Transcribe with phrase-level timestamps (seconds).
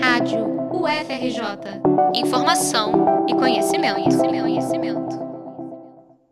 [0.00, 1.80] Rádio UFRJ.
[2.14, 5.16] Informação e conhecimento, conhecimento, conhecimento.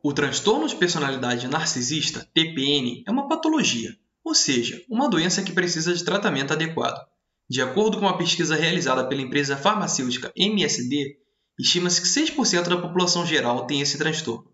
[0.02, 5.94] O transtorno de personalidade narcisista, TPN, é uma patologia, ou seja, uma doença que precisa
[5.94, 7.00] de tratamento adequado.
[7.48, 11.16] De acordo com uma pesquisa realizada pela empresa farmacêutica MSD,
[11.58, 14.51] estima-se que 6% da população geral tem esse transtorno.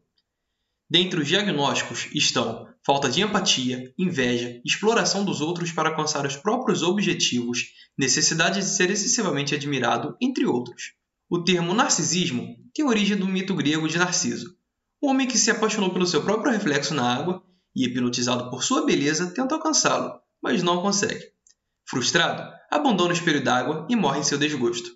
[0.91, 6.82] Dentre os diagnósticos estão falta de empatia, inveja, exploração dos outros para alcançar os próprios
[6.82, 7.66] objetivos,
[7.98, 10.95] necessidade de ser excessivamente admirado, entre outros.
[11.29, 14.56] O termo narcisismo tem origem do mito grego de Narciso,
[15.02, 17.43] um homem que se apaixonou pelo seu próprio reflexo na água
[17.74, 21.24] e, hipnotizado por sua beleza, tenta alcançá-lo, mas não consegue.
[21.84, 24.91] Frustrado, abandona o espelho d'água e morre em seu desgosto.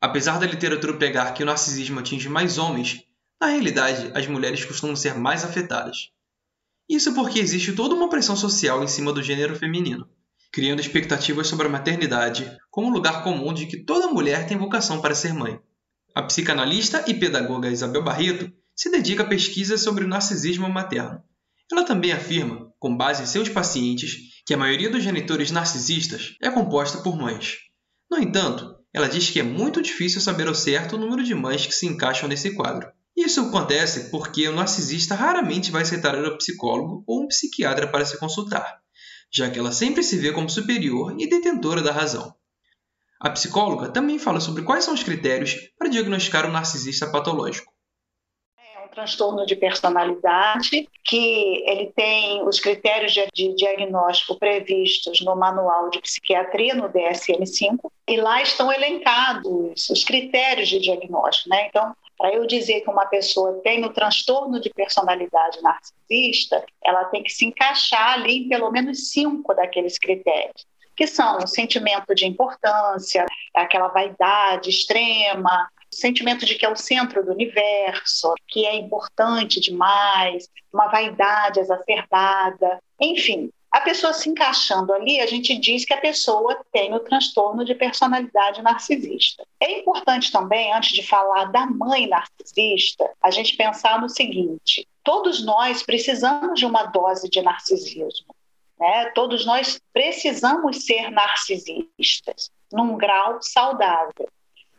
[0.00, 3.02] Apesar da literatura pregar que o narcisismo atinge mais homens,
[3.40, 6.10] na realidade, as mulheres costumam ser mais afetadas.
[6.88, 10.08] Isso porque existe toda uma pressão social em cima do gênero feminino,
[10.50, 15.14] criando expectativas sobre a maternidade como lugar comum de que toda mulher tem vocação para
[15.14, 15.60] ser mãe.
[16.14, 21.22] A psicanalista e pedagoga Isabel Barreto se dedica a pesquisas sobre o narcisismo materno.
[21.70, 26.50] Ela também afirma, com base em seus pacientes, que a maioria dos genitores narcisistas é
[26.50, 27.58] composta por mães.
[28.10, 31.66] No entanto, ela diz que é muito difícil saber ao certo o número de mães
[31.66, 32.90] que se encaixam nesse quadro.
[33.18, 38.16] Isso acontece porque o narcisista raramente vai aceitar ao psicólogo ou um psiquiatra para se
[38.16, 38.80] consultar,
[39.28, 42.32] já que ela sempre se vê como superior e detentora da razão.
[43.20, 47.72] A psicóloga também fala sobre quais são os critérios para diagnosticar um narcisista patológico
[48.78, 55.34] é um transtorno de personalidade que ele tem os critérios de, de, diagnóstico previstos no
[55.34, 61.66] manual de psiquiatria no DSM-5 e lá estão elencados os critérios de diagnóstico, né?
[61.66, 67.22] Então para eu dizer que uma pessoa tem o transtorno de personalidade narcisista, ela tem
[67.22, 70.66] que se encaixar ali em pelo menos cinco daqueles critérios,
[70.96, 76.76] que são o sentimento de importância, aquela vaidade extrema, o sentimento de que é o
[76.76, 84.92] centro do universo, que é importante demais, uma vaidade exacerbada, enfim, a pessoa se encaixando
[84.94, 89.46] ali, a gente diz que a pessoa tem o transtorno de personalidade narcisista.
[89.60, 95.44] É importante também, antes de falar da mãe narcisista, a gente pensar no seguinte: todos
[95.44, 98.34] nós precisamos de uma dose de narcisismo.
[98.78, 99.10] Né?
[99.14, 104.28] Todos nós precisamos ser narcisistas num grau saudável.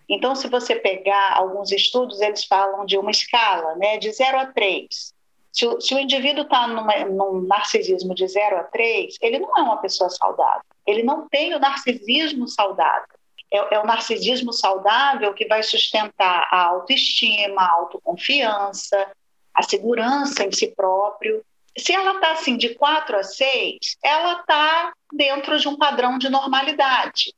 [0.08, 4.46] Então, se você pegar alguns estudos, eles falam de uma escala né, de 0 a
[4.48, 5.14] 3.
[5.52, 9.62] Se o, se o indivíduo está num narcisismo de 0 a 3, ele não é
[9.62, 10.62] uma pessoa saudável.
[10.86, 13.20] Ele não tem o narcisismo saudável.
[13.52, 19.12] É, é o narcisismo saudável que vai sustentar a autoestima, a autoconfiança,
[19.54, 21.44] a segurança em si próprio.
[21.78, 26.30] Se ela está assim de 4 a 6, ela está dentro de um padrão de
[26.30, 27.34] normalidade.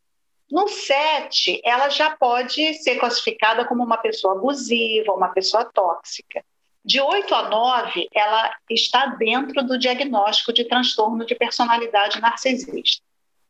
[0.51, 6.43] No 7, ela já pode ser classificada como uma pessoa abusiva, uma pessoa tóxica.
[6.83, 13.03] De 8 a 9, ela está dentro do diagnóstico de transtorno de personalidade narcisista.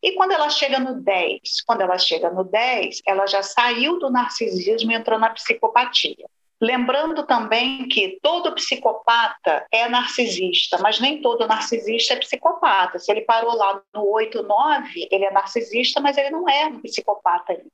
[0.04, 4.10] E quando ela chega no 10, quando ela chega no 10, ela já saiu do
[4.10, 6.26] narcisismo e entrou na psicopatia.
[6.60, 13.00] Lembrando também que todo psicopata é narcisista, mas nem todo narcisista é psicopata.
[13.00, 16.80] Se ele parou lá no 8, 9, ele é narcisista, mas ele não é um
[16.82, 17.66] psicopata ainda.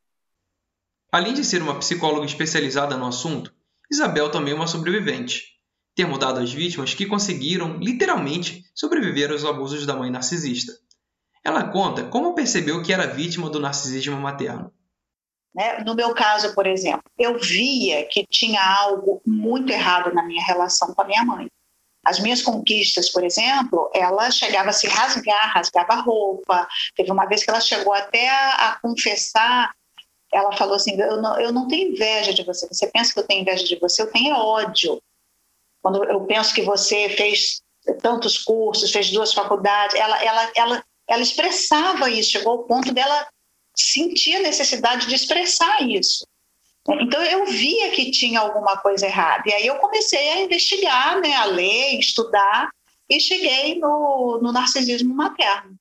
[1.12, 3.54] Além de ser uma psicóloga especializada no assunto,
[3.92, 5.44] Isabel também é uma sobrevivente,
[5.96, 10.74] ter mudado as vítimas que conseguiram, literalmente, sobreviver aos abusos da mãe narcisista.
[11.44, 14.74] Ela conta como percebeu que era vítima do narcisismo materno.
[15.56, 15.84] Né?
[15.84, 20.94] No meu caso, por exemplo, eu via que tinha algo muito errado na minha relação
[20.94, 21.48] com a minha mãe.
[22.06, 26.68] As minhas conquistas, por exemplo, ela chegava a se rasgar, rasgava a roupa.
[26.96, 29.74] Teve uma vez que ela chegou até a, a confessar
[30.34, 32.68] ela falou assim: eu não, eu não tenho inveja de você.
[32.68, 34.02] Você pensa que eu tenho inveja de você?
[34.02, 35.02] Eu tenho ódio.
[35.82, 37.62] Quando eu penso que você fez
[38.02, 43.28] tantos cursos, fez duas faculdades, ela, ela, ela, ela expressava isso, chegou ao ponto dela
[43.76, 46.28] sentir a necessidade de expressar isso.
[46.90, 49.44] Então eu via que tinha alguma coisa errada.
[49.46, 52.70] E aí eu comecei a investigar, né, a ler, estudar,
[53.10, 55.77] e cheguei no, no narcisismo materno.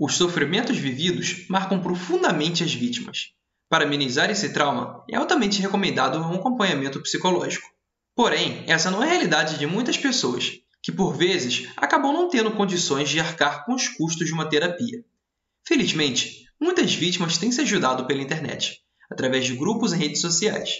[0.00, 3.32] Os sofrimentos vividos marcam profundamente as vítimas.
[3.68, 7.68] Para amenizar esse trauma, é altamente recomendado um acompanhamento psicológico.
[8.14, 12.52] Porém, essa não é a realidade de muitas pessoas, que por vezes acabam não tendo
[12.52, 15.04] condições de arcar com os custos de uma terapia.
[15.66, 18.80] Felizmente, muitas vítimas têm se ajudado pela internet,
[19.10, 20.70] através de grupos em redes sociais.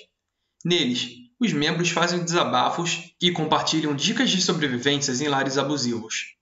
[0.64, 1.08] Neles,
[1.40, 6.37] os membros fazem desabafos e compartilham dicas de sobrevivências em lares abusivos.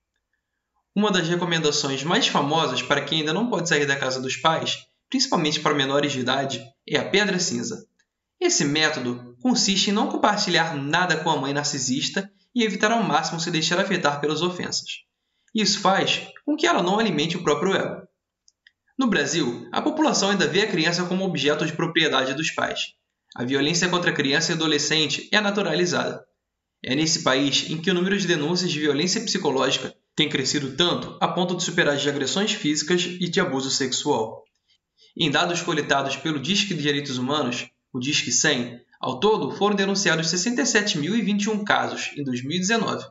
[0.96, 4.87] Uma das recomendações mais famosas para quem ainda não pode sair da casa dos pais
[5.08, 7.87] principalmente para menores de idade, é a pedra cinza.
[8.40, 13.40] Esse método consiste em não compartilhar nada com a mãe narcisista e evitar ao máximo
[13.40, 15.04] se deixar afetar pelas ofensas.
[15.54, 18.06] Isso faz com que ela não alimente o próprio ego.
[18.98, 22.94] No Brasil, a população ainda vê a criança como objeto de propriedade dos pais.
[23.34, 26.25] A violência contra criança e adolescente é naturalizada.
[26.82, 31.18] É nesse país em que o número de denúncias de violência psicológica tem crescido tanto
[31.20, 34.42] a ponto de superar de agressões físicas e de abuso sexual.
[35.14, 40.28] Em dados coletados pelo Disque de Direitos Humanos, o Disque 100, ao todo foram denunciados
[40.28, 43.06] 67.021 casos em 2019.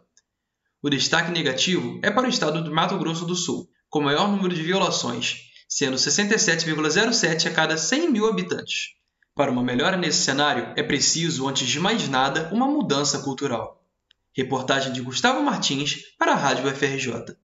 [0.82, 4.54] O destaque negativo é para o estado do Mato Grosso do Sul, com maior número
[4.54, 8.96] de violações, sendo 67,07 a cada 100 mil habitantes.
[9.36, 13.85] Para uma melhora nesse cenário, é preciso, antes de mais nada, uma mudança cultural.
[14.36, 17.45] Reportagem de Gustavo Martins para a Rádio FRJ.